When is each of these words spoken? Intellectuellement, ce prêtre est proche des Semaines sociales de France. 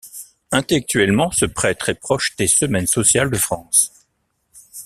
Intellectuellement, 0.51 1.29
ce 1.29 1.45
prêtre 1.45 1.89
est 1.89 1.93
proche 1.99 2.35
des 2.35 2.47
Semaines 2.47 2.87
sociales 2.87 3.29
de 3.29 3.37
France. 3.37 3.91